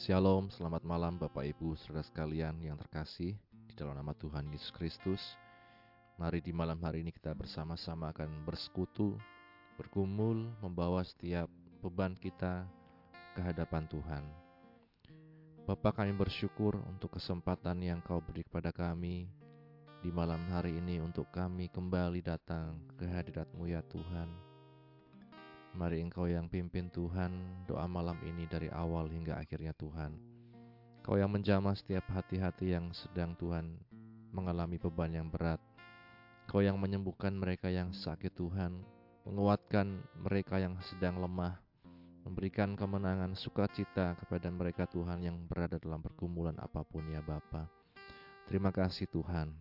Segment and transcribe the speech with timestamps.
[0.00, 3.36] Shalom, selamat malam Bapak Ibu saudara sekalian yang terkasih
[3.68, 5.20] di dalam nama Tuhan Yesus Kristus.
[6.16, 9.20] Mari di malam hari ini kita bersama-sama akan bersekutu,
[9.76, 11.52] bergumul, membawa setiap
[11.84, 12.64] beban kita
[13.36, 14.24] ke hadapan Tuhan.
[15.68, 19.28] Bapak kami bersyukur untuk kesempatan yang kau beri kepada kami
[20.00, 24.49] di malam hari ini untuk kami kembali datang ke hadiratmu ya Tuhan.
[25.70, 27.30] Mari Engkau yang pimpin Tuhan
[27.70, 30.18] doa malam ini dari awal hingga akhirnya Tuhan.
[31.00, 33.78] Kau yang menjamah setiap hati-hati yang sedang Tuhan
[34.34, 35.62] mengalami beban yang berat.
[36.50, 38.82] Kau yang menyembuhkan mereka yang sakit Tuhan,
[39.22, 41.62] menguatkan mereka yang sedang lemah,
[42.26, 47.70] memberikan kemenangan sukacita kepada mereka Tuhan yang berada dalam pergumulan apa pun ya Bapa.
[48.50, 49.54] Terima kasih Tuhan.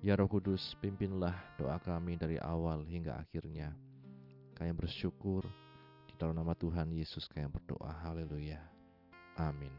[0.00, 3.76] Ya Roh Kudus, pimpinlah doa kami dari awal hingga akhirnya.
[4.60, 5.48] Kami bersyukur
[6.04, 7.96] di dalam nama Tuhan Yesus kami berdoa.
[8.04, 8.60] Haleluya.
[9.40, 9.72] Amin.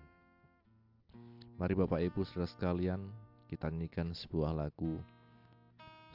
[1.54, 3.05] Mari Bapak Ibu Saudara sekalian,
[3.46, 4.98] kita nyanyikan sebuah lagu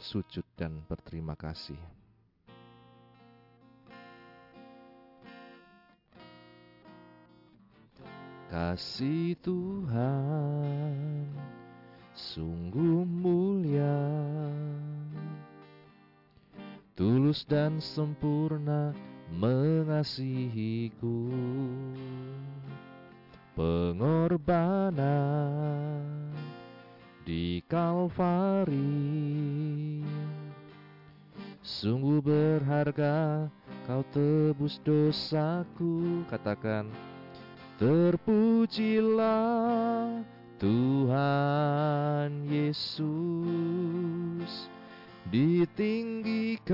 [0.03, 1.78] sujud dan berterima kasih.
[8.50, 11.31] Kasih Tuhan
[12.19, 13.94] sungguh mulia
[16.97, 18.97] tulus dan sempurna
[19.28, 21.28] mengasihiku.
[23.53, 25.05] Pengorbanan
[27.28, 28.80] di Kalvari.
[31.61, 33.53] Sungguh berharga
[33.84, 36.86] kau tebus dosaku katakan
[37.77, 39.28] terpujilah
[40.56, 43.05] Tuhan Yesus
[45.30, 46.70] ditinggikan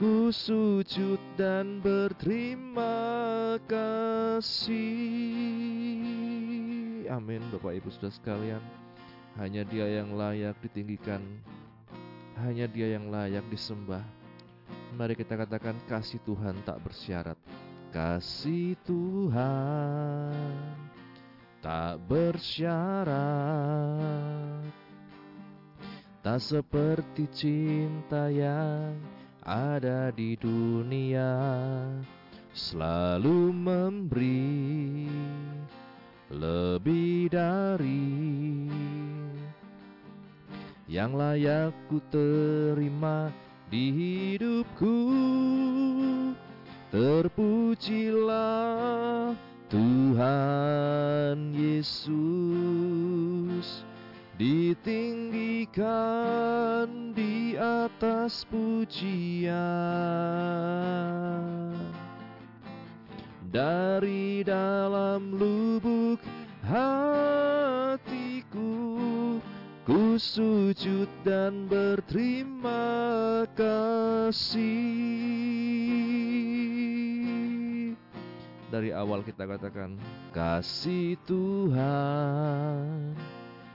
[0.00, 4.72] ku sujud dan berterima kasih.
[7.12, 8.62] Amin Bapak Ibu Saudara sekalian.
[9.34, 11.20] Hanya dia yang layak ditinggikan.
[12.38, 14.23] Hanya dia yang layak disembah
[14.94, 17.34] Mari kita katakan kasih Tuhan tak bersyarat.
[17.90, 20.54] Kasih Tuhan
[21.58, 23.10] tak bersyarat.
[26.22, 28.94] Tak seperti cinta yang
[29.42, 31.42] ada di dunia
[32.54, 35.10] selalu memberi
[36.30, 38.14] lebih dari
[40.86, 44.96] yang layak ku terima di hidupku
[46.92, 48.52] terpujilah
[49.72, 52.12] Tuhan Yesus.
[54.34, 55.78] Ditinggikan
[57.14, 59.54] di atas pujian.
[63.54, 66.18] Dari dalam lubuk
[66.66, 68.74] hatiku
[69.84, 74.64] Ku sujud dan berterima kasih.
[78.72, 79.94] Dari awal kita katakan
[80.34, 83.14] Kasih Tuhan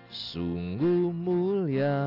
[0.09, 2.03] Sungguh mulia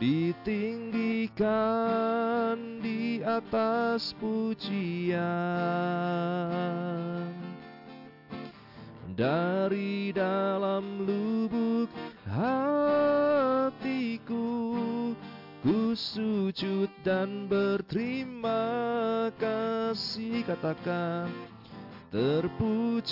[0.00, 1.44] Ditinggikan
[2.84, 5.18] di atas pujian
[9.18, 11.90] dari dalam lubuk
[12.30, 13.50] hatiku
[15.58, 20.46] ku sujud dan berterima kasih.
[20.46, 21.34] Katakan
[22.14, 23.10] terpujilah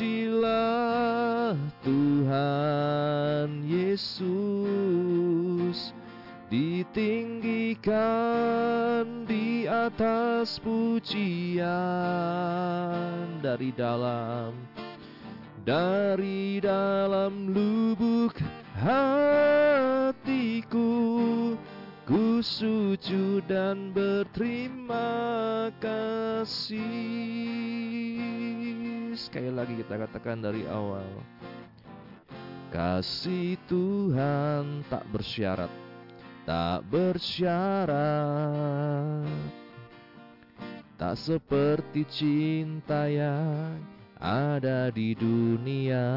[1.82, 4.30] Tuhan Yesus.
[6.46, 7.90] Ditinggikan
[9.26, 11.66] di atas pujian
[13.42, 14.54] dari dalam
[15.66, 18.38] dari dalam lubuk
[18.78, 20.94] hatiku
[22.06, 26.78] Ku sujud dan berterima kasih
[29.18, 31.02] Sekali lagi kita katakan dari awal
[32.66, 35.70] Kasih Tuhan tak bersyarat,
[36.44, 37.94] tak bersyarat.
[40.98, 46.08] Tak seperti cinta yang ada di dunia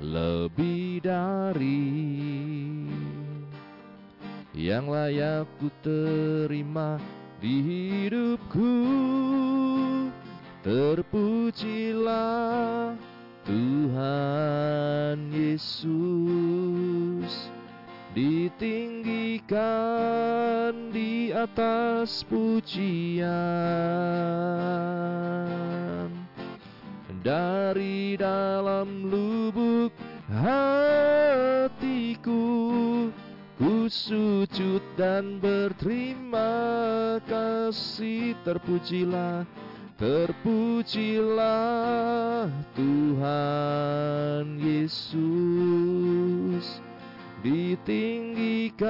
[0.00, 1.86] lebih dari
[4.54, 7.00] Yang layak ku terima
[7.40, 8.76] di hidupku.
[10.60, 12.12] Terpujilah
[13.48, 15.90] Tuhan Yesus
[18.10, 19.54] Ditinggikan
[20.90, 23.30] di atas pujian.
[27.20, 29.92] Dari dalam lubuk
[30.32, 31.60] hatiku
[33.60, 36.48] Ku sujud dan berterima
[37.28, 38.32] kasih.
[38.40, 39.44] Terpujilah
[40.00, 41.28] Terpujilah
[42.72, 45.30] Tuhan Yesus
[47.40, 48.84] Ditinggikan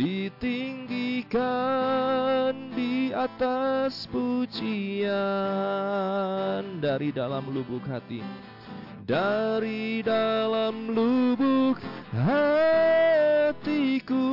[0.01, 5.13] Ditinggikan di atas pujian
[6.81, 8.25] Dari dalam lubuk hati.
[9.05, 11.77] Dari dalam lubuk
[12.17, 14.25] hatiku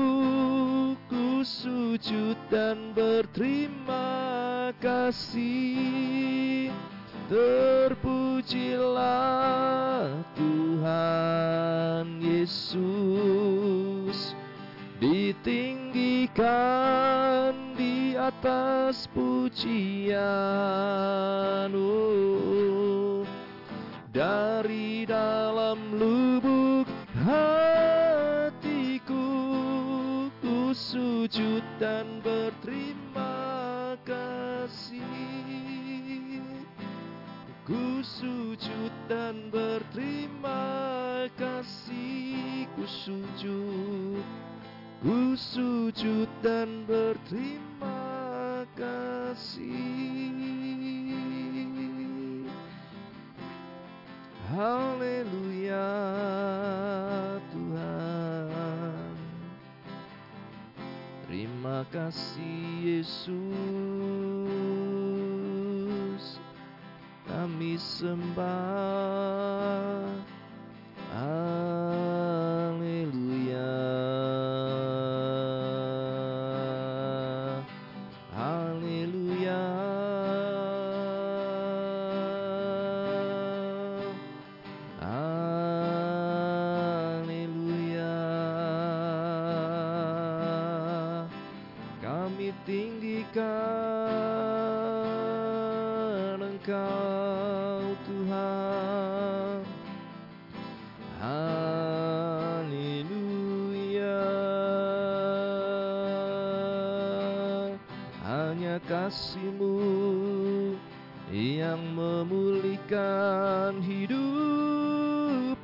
[1.12, 6.72] Ku sujud dan berterima kasih
[7.32, 8.44] Terpujilah
[10.36, 14.36] Tuhan Yesus.
[15.00, 16.44] Ditinggikan
[17.74, 20.22] di atas pujian
[21.74, 23.26] oh,
[24.14, 26.86] Dari dalam lubuk
[27.18, 29.26] hatiku
[30.38, 35.41] Ku sujud dan berterima kasih
[38.02, 40.66] Ku sujud dan berterima
[41.38, 42.66] kasih.
[42.74, 44.26] Ku sujud
[45.06, 50.34] Ku sujud dan berterima kasih.
[54.50, 55.94] Haleluya
[57.54, 59.14] Tuhan.
[61.30, 63.91] Terima kasih Yesus
[67.82, 69.11] kami sembah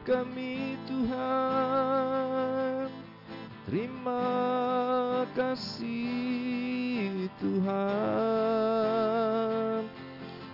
[0.07, 1.27] kami Tuhan.
[3.67, 4.23] Terima
[5.35, 8.87] kasih Tuhan.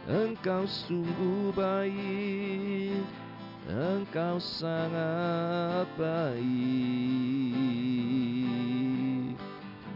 [0.09, 3.05] Engkau sungguh baik
[3.69, 6.43] Engkau sangat baik.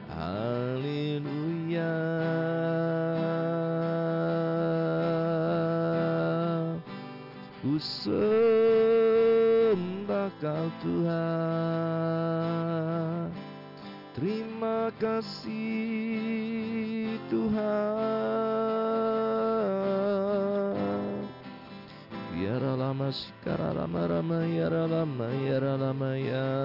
[0.07, 1.97] Haleluya.
[7.59, 7.75] Kau
[10.87, 12.07] Tuhan.
[14.15, 15.59] Terima kasih
[17.27, 17.59] Tuhan.
[22.39, 26.55] Yara lama sikara lama rama yara lama yara lama ya.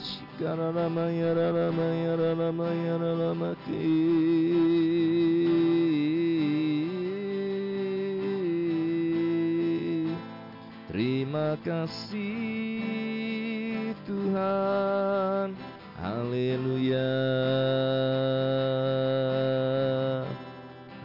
[0.00, 5.37] Sikara lama yara lama yara lama yara lama ki
[11.28, 12.80] Terima kasih
[14.08, 15.52] Tuhan.
[16.00, 17.04] Haleluya.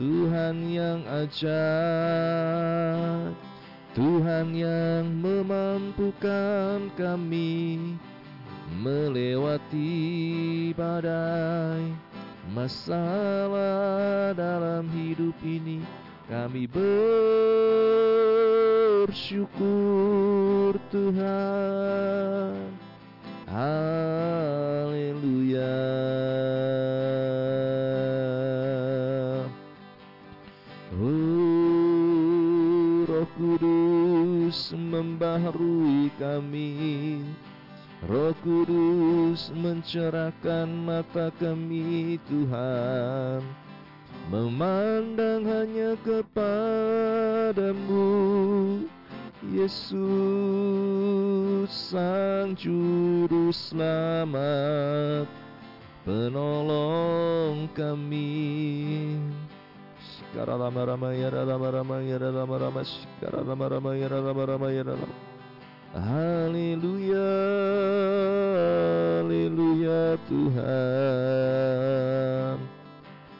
[0.00, 2.40] Tuhan yang ajaib
[3.90, 7.98] Tuhan yang memampukan kami
[8.78, 9.90] melewati
[10.78, 11.89] badai
[12.50, 15.78] masalah dalam hidup ini
[16.26, 16.66] kami
[19.06, 22.74] bersyukur Tuhan.
[23.46, 24.66] Haleluya.
[30.98, 37.22] Oh roh kudus membaharui kami.
[38.00, 38.99] Roh Kudus
[39.54, 43.38] mencerahkan mata kami Tuhan.
[44.30, 48.02] Memandang hanya kepadamu
[49.54, 49.98] Yesus
[51.70, 55.30] Sang Juru Selamat.
[56.02, 59.14] Penolong kami.
[60.02, 64.10] Sekarang lama-lama ya lama-lama ya lama-lama Sekarang lama-lama ya
[64.70, 65.29] ya lama
[65.90, 67.34] Haleluya,
[69.18, 70.62] haleluya Tuhan.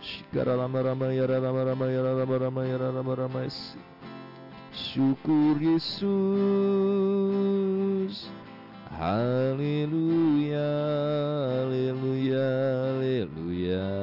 [0.02, 3.46] Shikara lama rama ya rama rama ya rama rama ya rama rama
[4.74, 6.02] Syukur Yesus.
[8.98, 10.74] Haleluya,
[11.54, 12.50] haleluya,
[12.98, 13.94] haleluya.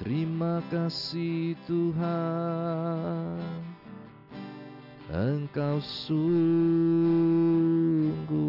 [0.00, 3.69] Terima kasih Tuhan.
[5.10, 6.54] Engkau sungguh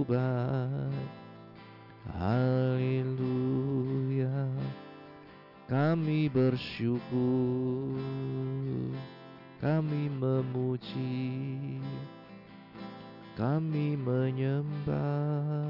[0.06, 1.10] baik.
[2.13, 3.50] Haleluya.
[5.65, 7.98] Kami bersyukur.
[9.58, 11.82] Kami memuji.
[13.34, 15.65] Kami menyembah.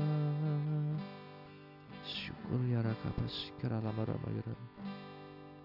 [2.03, 4.43] Syukur ya raka pasikara lama rama ya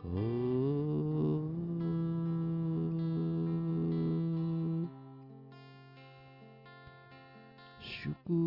[0.06, 1.55] Oh
[8.06, 8.38] Syukur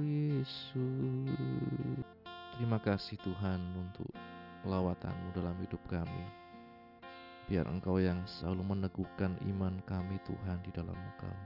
[0.00, 1.28] Yesus.
[2.56, 4.08] Terima kasih Tuhan untuk
[4.64, 6.24] lawatanmu dalam hidup kami.
[7.52, 11.36] Biar Engkau yang selalu meneguhkan iman kami Tuhan di dalam Engkau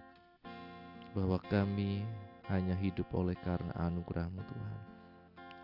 [1.19, 2.07] Bahwa kami
[2.47, 4.79] hanya hidup oleh karena anugerahmu Tuhan.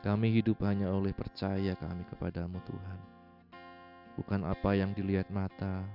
[0.02, 3.00] Kami hidup hanya oleh percaya kami kepadamu Tuhan.
[4.18, 5.86] Bukan apa yang dilihat mata,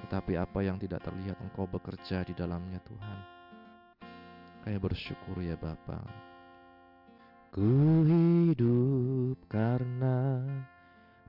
[0.00, 3.18] tetapi apa yang tidak terlihat Engkau bekerja di dalamnya Tuhan.
[4.62, 5.98] Kami bersyukur ya Bapa.
[7.52, 10.40] Ku hidup karena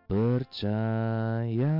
[0.08, 1.75] percaya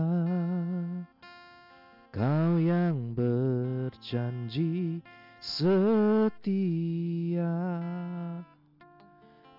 [2.13, 5.02] Kau yang berjanji
[5.42, 6.22] setia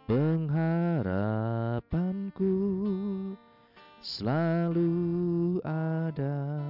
[0.04, 2.52] Pengharapanku
[4.04, 6.61] selalu ada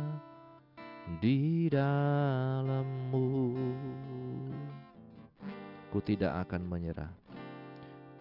[1.25, 3.57] di dalammu.
[5.89, 7.09] Ku tidak akan menyerah.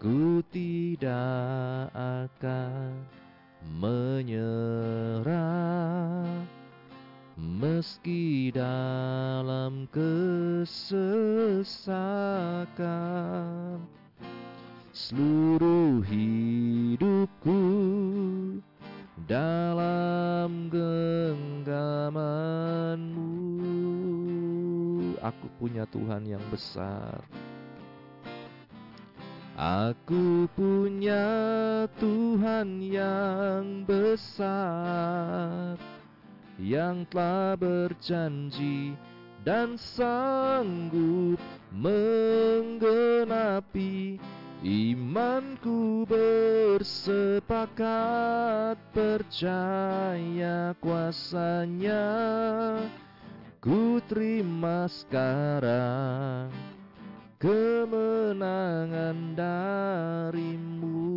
[0.00, 3.04] Ku tidak akan
[3.76, 5.28] menyerah.
[7.34, 10.94] Meski dalam kesesakan
[14.94, 17.58] Seluruh hidupku
[19.22, 21.70] dalam genggamanmu.
[25.22, 27.22] Aku punya Tuhan yang besar.
[29.54, 31.22] Aku punya
[32.02, 35.78] Tuhan yang besar
[36.58, 38.98] Yang telah berjanji
[39.46, 41.38] dan sanggup
[41.70, 42.82] menggenapi
[44.64, 47.52] Imanku bersepakat
[48.96, 52.00] percaya kuasanya.
[53.60, 56.48] Ku terima sekarang
[57.36, 61.12] kemenangan darimu.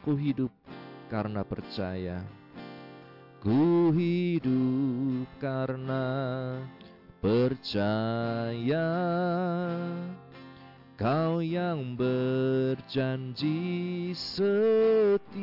[0.00, 0.48] Ku hidup
[1.12, 2.24] karena percaya.
[3.44, 6.56] Ku hidup karena
[7.20, 8.88] percaya
[11.02, 13.58] Kau yang berjanji
[14.14, 15.34] setia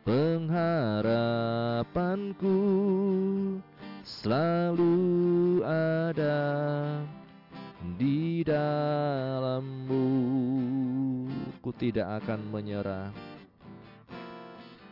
[0.00, 2.56] Pengharapanku
[4.00, 4.96] selalu
[5.68, 6.40] ada
[8.00, 10.08] di dalammu.
[11.60, 13.12] Ku tidak akan menyerah.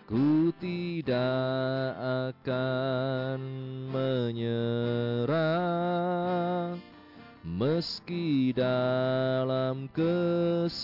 [0.04, 1.97] Ku tidak
[2.28, 3.40] akan
[3.88, 5.64] menyerah
[7.54, 10.75] Meski dalam kesesakan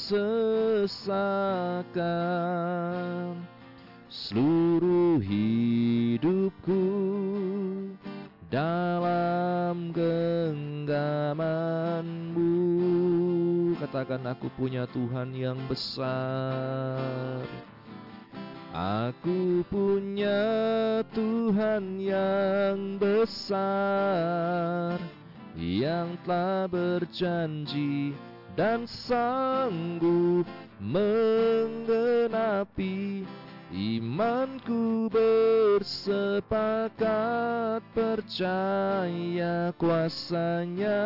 [4.07, 6.87] Seluruh hidupku
[8.47, 12.55] dalam genggamanmu.
[13.83, 17.43] Katakan aku punya Tuhan yang besar.
[18.71, 20.39] Aku punya
[21.11, 25.03] Tuhan yang besar
[25.61, 28.17] Yang telah berjanji
[28.57, 30.49] dan sanggup
[30.81, 32.41] menggenapi
[33.71, 36.99] Imanku bersepakat
[37.95, 40.99] percaya kuasanya.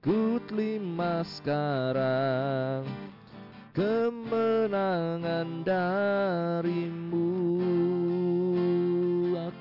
[0.00, 2.88] Ku terima sekarang
[3.76, 7.28] kemenangan darimu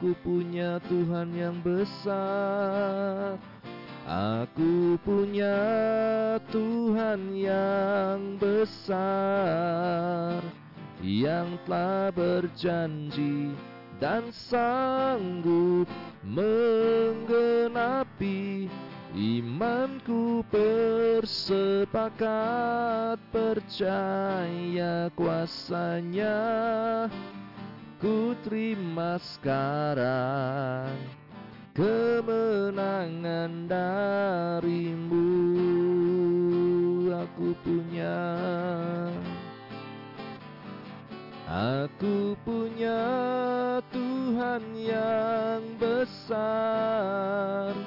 [0.01, 3.37] Aku punya Tuhan yang besar.
[4.09, 5.61] Aku punya
[6.49, 10.41] Tuhan yang besar
[11.05, 13.53] Yang telah berjanji
[14.01, 15.85] dan sanggup
[16.25, 17.85] menggenapi
[19.13, 26.41] Imanku bersepakat percaya kuasanya
[28.01, 30.89] Ku terima sekarang
[31.77, 35.29] kemenangan darimu.
[37.13, 38.25] Aku punya
[41.45, 43.05] Aku punya
[43.93, 47.77] Tuhan yang besar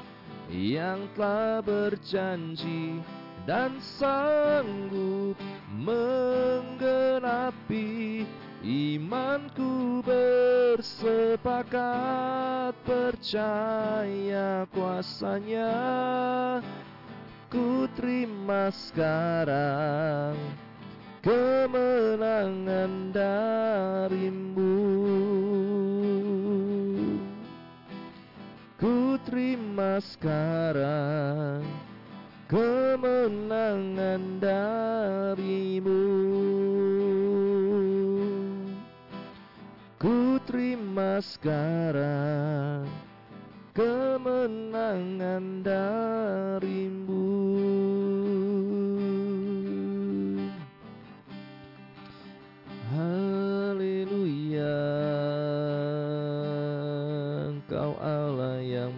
[0.47, 3.03] yang telah berjanji
[3.51, 5.35] dan sanggup
[5.75, 8.23] menggenapi
[8.65, 15.77] imanku bersepakat percaya kuasanya.
[17.53, 20.33] Ku terima sekarang
[21.21, 24.81] kemenangan darimu.
[28.81, 31.63] Ku terima sekarang
[32.51, 36.03] kemenangan darimu
[40.05, 42.85] Ku terima sekarang
[43.73, 47.25] kemenangan darimu.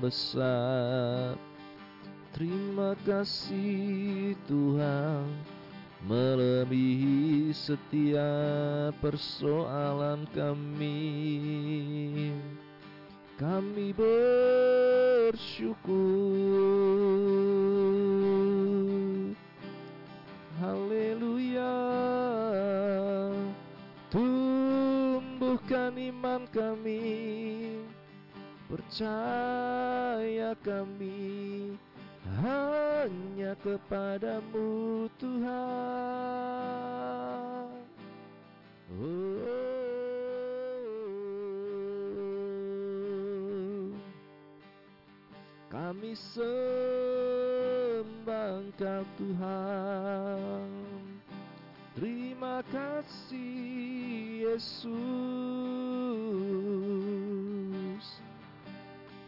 [0.07, 1.35] Besar.
[2.31, 5.27] Terima kasih Tuhan
[6.07, 11.03] Melebihi setiap persoalan kami.
[13.35, 15.35] Kami bersyukur.
[20.63, 21.75] Haleluya.
[24.07, 27.03] Tumbuhkan iman kami.
[28.71, 31.75] Percaya kami
[32.43, 35.47] hanya kepadamu Tuhan.
[38.97, 39.57] Oh,
[45.71, 46.47] Kami sembah
[49.19, 50.69] Tuhan.
[51.97, 55.86] Terima kasih Yesus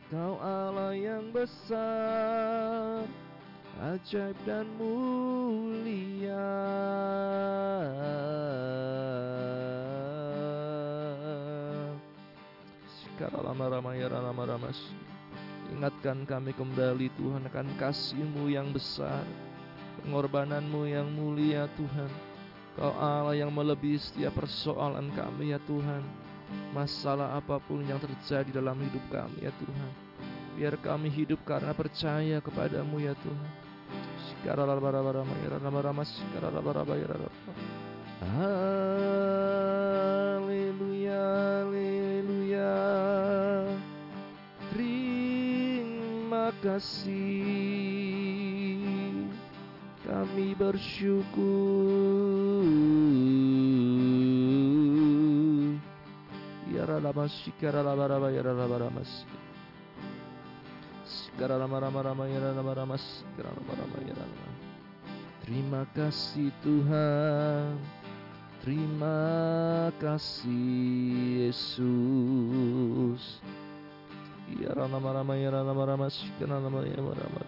[0.09, 3.05] Kau Allah yang besar
[3.77, 6.49] Ajaib dan mulia.
[15.68, 19.29] Ingatkan kami kembali Tuhan akan kasihmu yang besar
[20.01, 22.09] Pengorbananmu yang mulia Tuhan.
[22.81, 26.28] Kau Allah yang melebihi setiap persoalan kami ya Tuhan
[26.73, 29.93] masalah apa pun yang terjadi dalam hidup kami ya Tuhan.
[30.59, 33.51] Biar kami hidup karena percaya kepadamu ya Tuhan.
[40.39, 41.25] Haleluya,
[41.63, 42.77] haleluya.
[44.75, 47.89] Terima kasih
[50.09, 52.28] kami bersyukur
[65.44, 67.81] terima kasih Tuhan
[68.61, 69.21] terima
[69.97, 73.23] kasih Yesus
[74.61, 77.40] ya rama rama ya rama rama sikara lama ya rama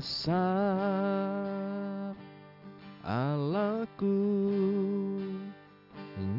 [0.00, 0.32] Besar
[3.04, 4.16] Allahku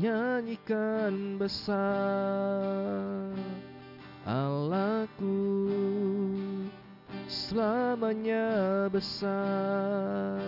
[0.01, 3.29] Nyanyikan besar
[4.25, 5.69] Allahku
[7.29, 10.41] Selamanya besar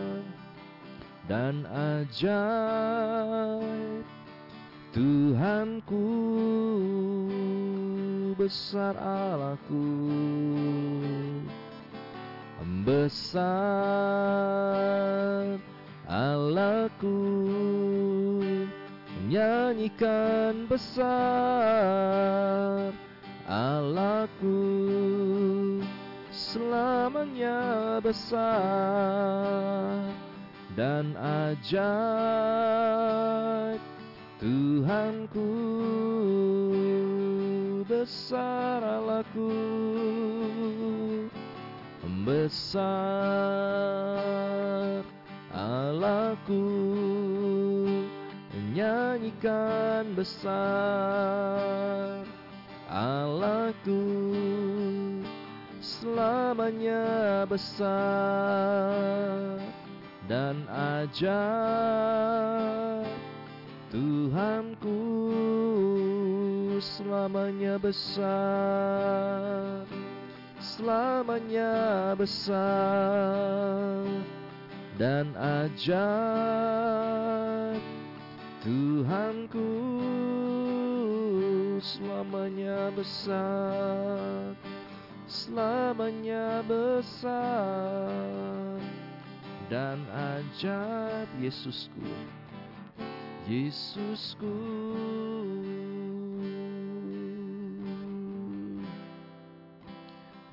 [1.30, 2.82] Dan ajaib
[4.90, 6.10] Tuhanku
[8.42, 9.86] Besar Allahku
[12.86, 13.48] besar
[16.08, 17.16] Allahku
[19.32, 21.08] Nyanyikan besar
[23.48, 24.60] Allahku.
[26.34, 28.46] Selamanya besar
[30.78, 31.72] Dan ajaib
[34.38, 35.50] Tuhanku
[37.90, 39.50] Besar Allahku
[42.24, 42.80] besar
[45.52, 46.64] Allahku
[48.72, 52.24] nyanyikan besar
[52.88, 54.08] Allahku
[55.84, 57.92] selamanya besar
[60.32, 60.64] dan
[61.04, 62.64] ajaib
[63.94, 64.98] Tuhanku
[66.82, 69.86] selamanya besar
[70.64, 74.08] selamanya besar.
[74.96, 75.92] Dan ajaib
[78.64, 79.70] Tuhanku
[81.84, 84.56] selamanya besar.
[85.28, 88.08] Selamanya besar.
[89.68, 92.08] Dan ajaib Yesusku
[93.50, 94.56] Yesusku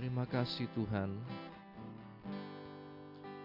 [0.00, 1.12] Terima kasih Tuhan.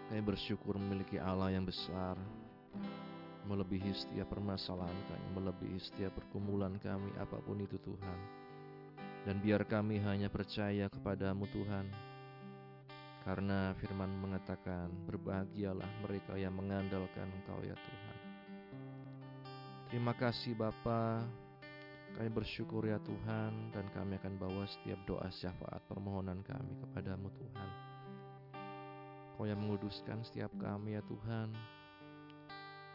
[0.08, 2.16] Kami bersyukur memiliki Allah yang besar.
[3.44, 8.18] Melebihi setiap permasalahan kami Melebihi setiap pergumulan kami Apa pun itu Tuhan.
[9.28, 11.92] Dan biar kami hanya percaya kepadamu Tuhan.
[13.28, 18.16] Karena firman mengatakan Berbahagialah mereka yang mengandalkan Engkau ya Tuhan.
[19.92, 21.45] Terima kasih Bapak
[22.16, 27.70] kami bersyukur ya Tuhan dan kami akan bawa setiap doa syafaat permohonan kami kepadamu Tuhan.
[29.36, 31.52] Kau yang menguduskan setiap kami ya Tuhan.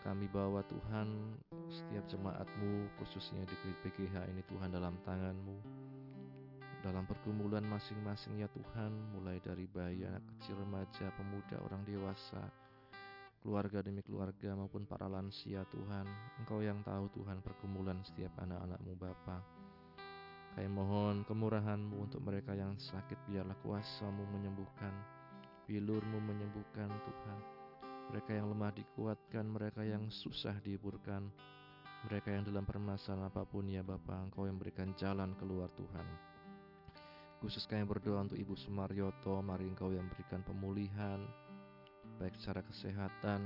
[0.02, 1.38] Kami bawa Tuhan
[1.70, 3.54] setiap jemaatmu khususnya di
[3.86, 5.62] PGH ini Tuhan dalam tanganmu.
[6.82, 12.50] Dalam pergumulan masing-masing ya Tuhan mulai dari bayi, anak kecil, remaja, pemuda, orang dewasa
[13.42, 16.06] keluarga demi keluarga maupun para lansia Tuhan.
[16.40, 19.42] Engkau yang tahu Tuhan pergumulan setiap anak-anakmu Bapa.
[20.54, 23.18] Kami mohon kemurahanmu untuk mereka yang sakit.
[23.26, 24.94] Biarlah kuasamu menyembuhkan
[25.66, 27.40] Bilurmu menyembuhkan Tuhan.
[28.12, 31.32] Mereka yang lemah dikuatkan Mereka yang susah dihiburkan.
[32.10, 36.08] Mereka yang dalam permasalahan apa pun ya Bapa Engkau yang berikan jalan keluar Tuhan.
[37.40, 39.40] Khusus kami berdoa untuk Ibu Sumaryoto.
[39.40, 41.24] Mari Engkau yang berikan pemulihan
[42.22, 43.42] baik secara kesehatan,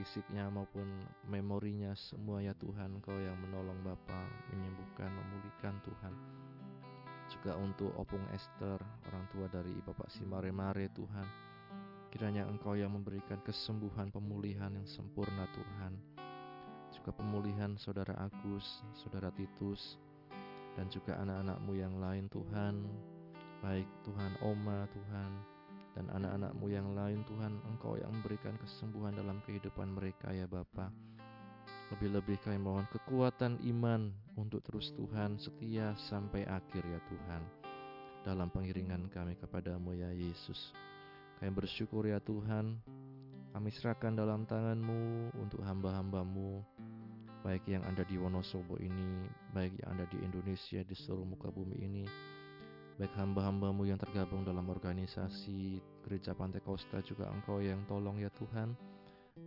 [0.00, 0.88] fisiknya maupun
[1.28, 6.14] memorinya semua ya Tuhan Kau yang menolong Bapa menyembuhkan, memulihkan Tuhan
[7.32, 8.76] juga untuk Opung Esther,
[9.08, 11.24] orang tua dari Bapak Simare Mare Tuhan.
[12.12, 15.96] Kiranya Engkau yang memberikan kesembuhan, pemulihan yang sempurna Tuhan.
[16.92, 19.96] Juga pemulihan Saudara Agus, Saudara Titus,
[20.76, 22.84] dan juga anak-anakmu yang lain Tuhan.
[23.64, 25.32] Baik Tuhan Oma Tuhan,
[25.92, 30.88] dan anak-anakmu yang lain Tuhan Engkau yang memberikan kesembuhan dalam kehidupan mereka ya Bapa.
[31.92, 34.08] Lebih-lebih kami mohon kekuatan iman
[34.40, 37.42] untuk terus Tuhan setia sampai akhir ya Tuhan.
[38.24, 40.72] Dalam pengiringan kami kepadamu ya Yesus.
[41.36, 42.80] Kami bersyukur ya Tuhan.
[43.52, 46.64] Kami serahkan dalam tanganmu untuk hamba-hambamu.
[47.44, 51.76] Baik yang ada di Wonosobo ini, baik yang ada di Indonesia, di seluruh muka bumi
[51.82, 52.06] ini,
[53.00, 58.76] baik hamba-hambamu yang tergabung dalam organisasi gereja Pantai Costa juga engkau yang tolong ya Tuhan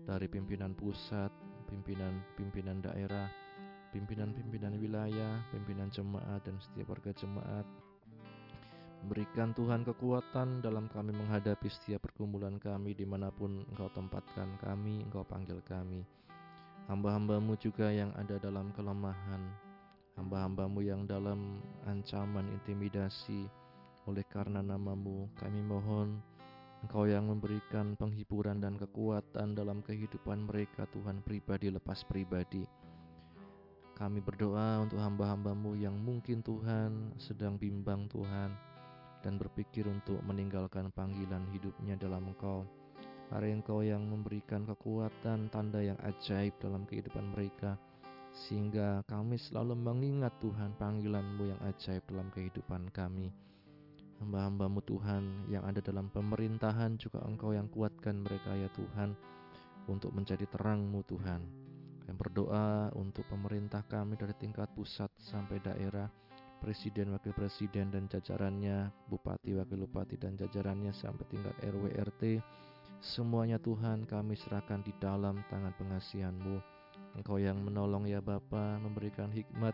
[0.05, 1.29] dari pimpinan pusat,
[1.69, 3.29] pimpinan-pimpinan daerah,
[3.93, 7.65] pimpinan-pimpinan wilayah, pimpinan jemaat dan setiap warga jemaat.
[9.05, 15.05] Berikan Tuhan kekuatan dalam kami menghadapi setiap pergumulan kami di mana pun Engkau tempatkan kami,
[15.05, 16.01] Engkau panggil kami.
[16.89, 19.64] Hamba-hambamu juga yang ada dalam kelemahan,
[20.15, 23.47] hamba-hambamu yang dalam ancaman intimidasi
[24.07, 26.19] oleh karena namamu kami mohon
[26.83, 32.63] Engkau yang memberikan penghiburan dan kekuatan dalam kehidupan mereka Tuhan pribadi lepas pribadi
[33.95, 38.51] kami berdoa untuk hamba-hambamu yang mungkin Tuhan sedang bimbang Tuhan
[39.23, 42.67] dan berpikir untuk meninggalkan panggilan hidupnya dalam Engkau.
[43.31, 47.79] Hari Engkau yang memberikan kekuatan tanda yang ajaib dalam kehidupan mereka
[48.35, 53.31] sehingga kami selalu mengingat Tuhan panggilan-Mu yang ajaib dalam kehidupan kami.
[54.19, 59.15] Hamba-hambamu Tuhan yang ada dalam pemerintahan juga Engkau yang kuatkan mereka ya Tuhan
[59.87, 61.41] untuk menjadi terang-Mu Tuhan.
[62.05, 66.11] Kami berdoa untuk pemerintah kami dari tingkat pusat sampai daerah,
[66.59, 72.23] presiden, wakil presiden dan jajarannya, bupati, wakil bupati dan jajarannya sampai tingkat RW RT.
[72.99, 76.74] Semuanya Tuhan kami serahkan di dalam tangan pengasihan-Mu
[77.15, 79.71] Engkau yang menolong ya Bapa, memberikan hikmat,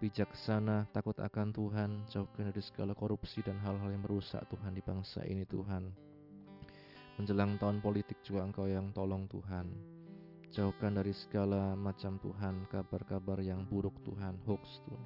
[0.00, 5.20] bijaksana, takut akan Tuhan, jauhkan dari segala korupsi dan hal-hal yang merusak Tuhan di bangsa
[5.28, 5.92] ini Tuhan.
[7.20, 9.68] Menjelang tahun politik juga Engkau yang tolong Tuhan.
[10.50, 15.04] Jauhkan dari segala macam Tuhan, kabar-kabar yang buruk Tuhan, hoax Tuhan.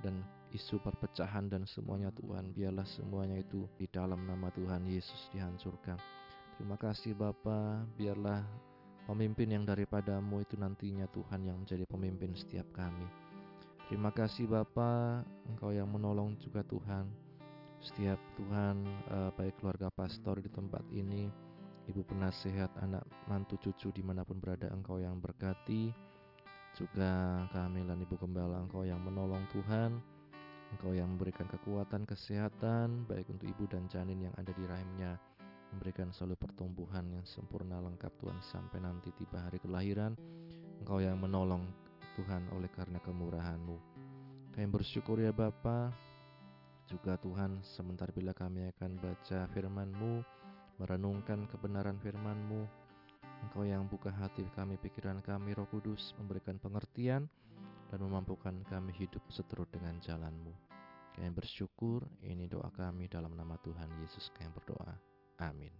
[0.00, 0.24] Dan
[0.56, 6.00] isu perpecahan dan semuanya Tuhan, biarlah semuanya itu di dalam nama Tuhan Yesus dihancurkan.
[6.56, 8.40] Terima kasih Bapa, biarlah
[9.04, 13.04] Pemimpin yang daripadamu itu nantinya Tuhan yang menjadi pemimpin setiap kami.
[13.84, 17.04] Terima kasih Bapa, Engkau yang menolong juga Tuhan.
[17.84, 18.80] Setiap Tuhan,
[19.12, 21.28] uh, baik keluarga pastor di tempat ini,
[21.84, 25.92] Ibu penasehat, anak, mantu, cucu di mana pun berada Engkau yang berkati.
[26.72, 30.00] Juga kami dan Ibu Gembala Engkau yang menolong Tuhan.
[30.72, 35.20] Engkau yang memberikan kekuatan, kesehatan, baik untuk ibu dan janin yang ada di rahimnya
[35.74, 40.14] memberikan selalu pertumbuhan yang sempurna lengkap Tuhan sampai nanti tiba hari kelahiran
[40.78, 41.66] Engkau yang menolong
[42.14, 43.76] Tuhan oleh karena kemurahan-Mu
[44.54, 45.90] kami bersyukur ya Bapa
[46.86, 50.22] juga Tuhan sebentar bila kami akan baca firman-Mu
[50.78, 52.84] merenungkan kebenaran firman-Mu
[53.44, 57.28] Engkau yang buka hati kami, pikiran kami, Roh Kudus, memberikan pengertian
[57.92, 60.54] dan memampukan kami hidup seterusnya dengan jalan-Mu.
[61.12, 65.13] Kami bersyukur, ini doa kami dalam nama Tuhan Yesus kami berdoa.
[65.38, 65.74] Amin.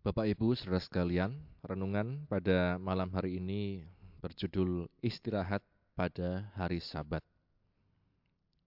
[0.00, 3.84] Bapak Ibu, saudara sekalian, renungan pada malam hari ini
[4.24, 5.60] berjudul Istirahat
[5.92, 7.20] pada Hari Sabat.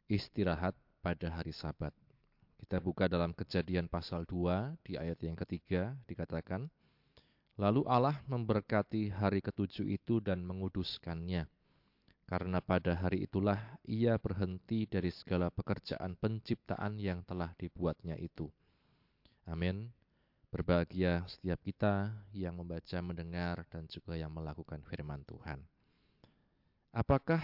[0.06, 1.89] Istirahat pada hari Sabat.
[2.62, 6.69] Kita buka dalam kejadian pasal 2 di ayat yang ketiga dikatakan,
[7.58, 11.46] Lalu Allah memberkati hari ketujuh itu dan menguduskannya,
[12.30, 18.50] karena pada hari itulah ia berhenti dari segala pekerjaan penciptaan yang telah dibuatnya itu.
[19.43, 19.91] Amin.
[20.53, 25.60] Berbahagia setiap kita yang membaca, mendengar, dan juga yang melakukan firman Tuhan.
[26.93, 27.41] Apakah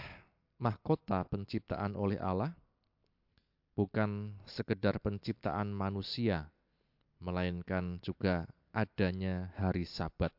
[0.62, 2.54] mahkota penciptaan oleh Allah
[3.74, 6.54] bukan sekedar penciptaan manusia,
[7.18, 10.30] melainkan juga adanya hari Sabat?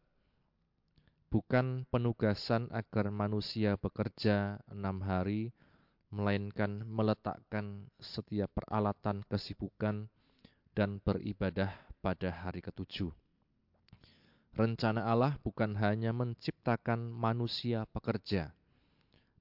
[1.27, 5.51] Bukan penugasan agar manusia bekerja enam hari,
[6.07, 10.07] melainkan meletakkan setiap peralatan kesibukan
[10.71, 13.11] dan beribadah pada hari ketujuh.
[14.51, 18.51] Rencana Allah bukan hanya menciptakan manusia pekerja,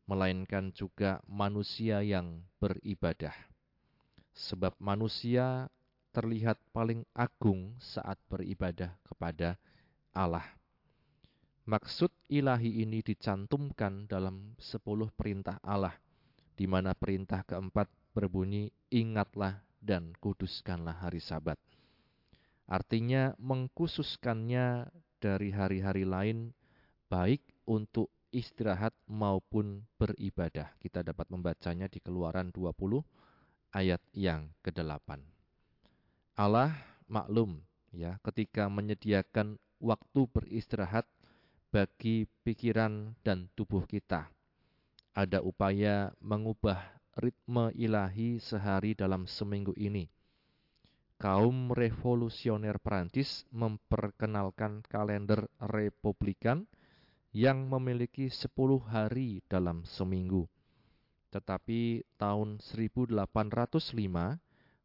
[0.07, 3.35] melainkan juga manusia yang beribadah.
[4.31, 5.67] Sebab manusia
[6.15, 9.59] terlihat paling agung saat beribadah kepada
[10.15, 10.47] Allah.
[11.67, 15.95] Maksud ilahi ini dicantumkan dalam sepuluh perintah Allah,
[16.59, 21.59] di mana perintah keempat berbunyi, "Ingatlah dan kuduskanlah hari Sabat."
[22.71, 24.87] Artinya, mengkhususkannya
[25.19, 26.55] dari hari-hari lain,
[27.11, 30.71] baik untuk istirahat maupun beribadah.
[30.79, 33.03] Kita dapat membacanya di Keluaran 20
[33.75, 35.19] ayat yang ke-8.
[36.39, 36.73] Allah
[37.11, 37.59] maklum
[37.91, 41.07] ya ketika menyediakan waktu beristirahat
[41.75, 44.31] bagi pikiran dan tubuh kita.
[45.11, 50.09] Ada upaya mengubah ritme ilahi sehari dalam seminggu ini.
[51.21, 56.65] Kaum revolusioner Perancis memperkenalkan kalender republikan
[57.37, 58.51] yang memiliki 10
[58.89, 60.49] hari dalam seminggu.
[61.29, 64.41] Tetapi tahun 1805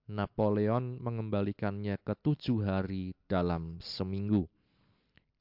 [0.05, 4.45] Napoleon mengembalikannya ke tujuh hari dalam seminggu.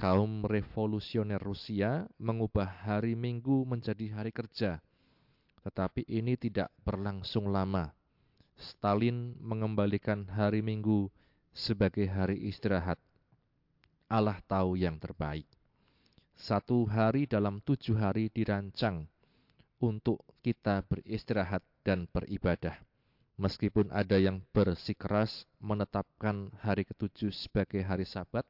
[0.01, 4.81] Kaum revolusioner Rusia mengubah hari Minggu menjadi hari kerja,
[5.65, 7.97] tetapi ini tidak berlangsung lama.
[8.55, 11.09] Stalin mengembalikan hari Minggu
[11.57, 13.01] sebagai hari istirahat.
[14.07, 15.49] Allah tahu yang terbaik.
[16.37, 19.09] Satu hari dalam tujuh hari dirancang
[19.81, 22.77] untuk kita beristirahat dan beribadah.
[23.35, 28.47] Meskipun ada yang bersikeras menetapkan hari ketujuh sebagai hari sabat,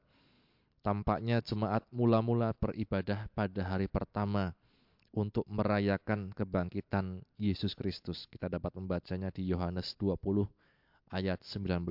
[0.85, 4.53] tampaknya jemaat mula-mula beribadah pada hari pertama
[5.15, 8.27] untuk merayakan kebangkitan Yesus Kristus.
[8.27, 10.19] Kita dapat membacanya di Yohanes 20
[11.15, 11.87] ayat 19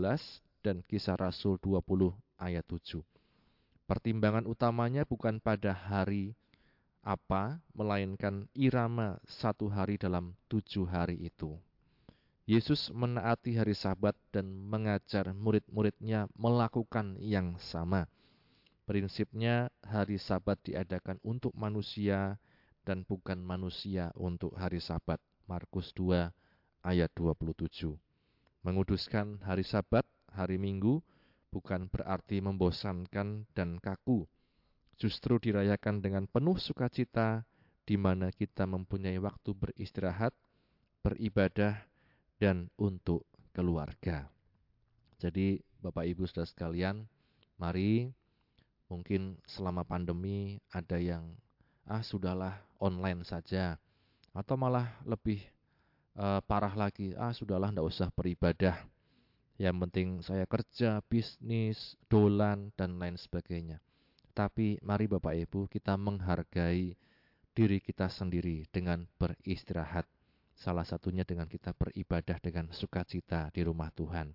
[0.59, 2.99] dan kisah Rasul 20 ayat 7.
[3.87, 6.35] Pertimbangan utamanya bukan pada hari
[7.03, 11.59] apa, melainkan irama satu hari dalam tujuh hari itu.
[12.43, 18.07] Yesus menaati hari Sabat dan mengajar murid-muridnya melakukan yang sama.
[18.83, 22.35] Prinsipnya, hari Sabat diadakan untuk manusia
[22.83, 25.19] dan bukan manusia untuk hari Sabat.
[25.43, 26.31] Markus 2
[26.83, 27.95] ayat 27.
[28.63, 31.03] Menguduskan hari Sabat, hari Minggu,
[31.51, 34.23] bukan berarti membosankan dan kaku.
[34.95, 37.43] Justru dirayakan dengan penuh sukacita,
[37.83, 40.31] di mana kita mempunyai waktu beristirahat,
[41.03, 41.83] beribadah,
[42.39, 44.31] dan untuk keluarga.
[45.19, 47.03] Jadi, Bapak Ibu Saudara sekalian,
[47.59, 48.11] mari
[48.87, 51.35] mungkin selama pandemi ada yang
[51.87, 53.79] ah sudahlah online saja
[54.33, 55.43] atau malah lebih
[56.17, 58.77] uh, parah lagi, ah sudahlah tidak usah beribadah.
[59.61, 63.77] Yang penting saya kerja, bisnis, dolan dan lain sebagainya.
[64.33, 66.97] Tapi mari Bapak Ibu kita menghargai
[67.53, 70.09] diri kita sendiri dengan beristirahat
[70.53, 74.31] Salah satunya dengan kita beribadah dengan sukacita di rumah Tuhan.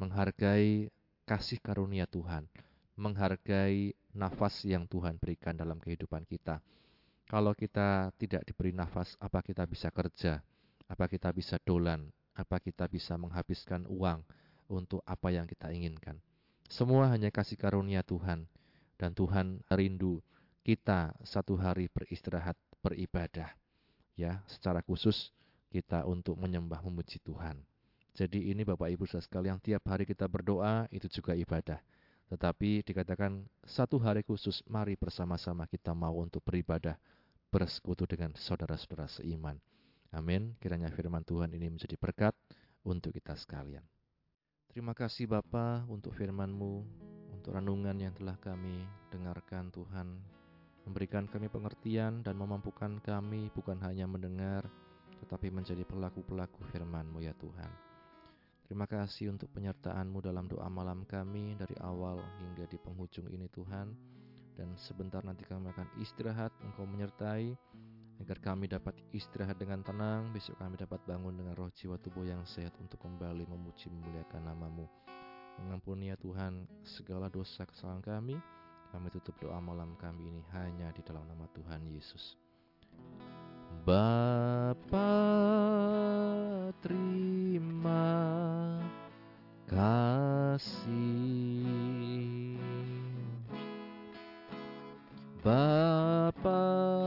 [0.00, 0.88] Menghargai
[1.28, 2.48] kasih karunia Tuhan.
[2.96, 6.58] Menghargai nafas yang Tuhan berikan dalam kehidupan kita.
[7.30, 10.42] Kalau kita tidak diberi nafas, apa kita bisa kerja?
[10.90, 12.10] Apa kita bisa dolan?
[12.34, 14.26] Apa kita bisa menghabiskan uang
[14.66, 16.18] untuk apa yang kita inginkan?
[16.66, 18.50] Semua hanya kasih karunia Tuhan.
[18.98, 20.20] Dan Tuhan rindu
[20.66, 23.54] kita satu hari beristirahat, beribadah.
[24.18, 25.32] Ya, secara khusus
[25.70, 27.62] kita untuk menyembah memuji Tuhan.
[28.12, 31.78] Jadi ini Bapak Ibu saudara sekalian, tiap hari kita berdoa itu juga ibadah.
[32.30, 36.94] Tetapi dikatakan satu hari khusus, mari bersama-sama kita mau untuk beribadah,
[37.50, 39.58] bersekutu dengan saudara-saudara seiman.
[40.14, 40.54] Amin.
[40.62, 42.38] Kiranya firman Tuhan ini menjadi berkat
[42.86, 43.82] untuk kita sekalian.
[44.70, 46.74] Terima kasih Bapa untuk firman-Mu,
[47.34, 50.14] untuk renungan yang telah kami dengarkan Tuhan.
[50.86, 54.70] Memberikan kami pengertian dan memampukan kami bukan hanya mendengar,
[55.26, 57.89] tetapi menjadi pelaku-pelaku firman-Mu ya Tuhan.
[58.70, 63.90] Terima kasih untuk penyertaan-Mu dalam doa malam kami dari awal hingga di penghujung ini Tuhan.
[64.54, 67.50] Dan sebentar nanti kami akan istirahat, Engkau menyertai,
[68.22, 72.46] agar kami dapat istirahat dengan tenang, besok kami dapat bangun dengan roh jiwa tubuh yang
[72.46, 74.86] sehat untuk kembali memuji memuliakan namamu.
[75.66, 78.38] Mengampuni ya Tuhan segala dosa kesalahan kami,
[78.94, 82.38] kami tutup doa malam kami ini hanya di dalam nama Tuhan Yesus.
[83.82, 85.10] Bapa
[86.78, 88.49] terima
[89.70, 90.90] kasih.
[95.40, 96.99] Bapa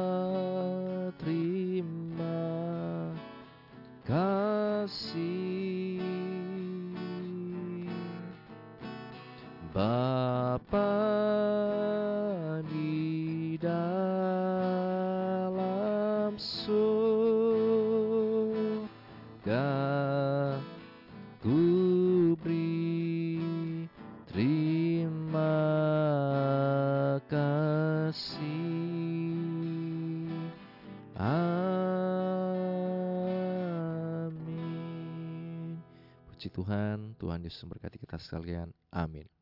[36.54, 38.70] Tuhan, Tuhan Yesus memberkati kita sekalian.
[38.94, 39.33] Amin.